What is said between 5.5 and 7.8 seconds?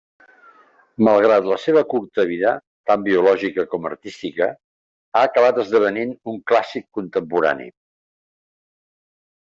esdevenint un clàssic contemporani.